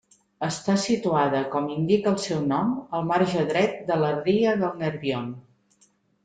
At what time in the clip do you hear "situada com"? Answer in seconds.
0.83-1.67